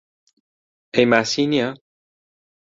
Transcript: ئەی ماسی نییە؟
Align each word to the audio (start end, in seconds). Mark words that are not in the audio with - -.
ئەی 0.93 1.05
ماسی 1.11 1.45
نییە؟ 1.51 1.67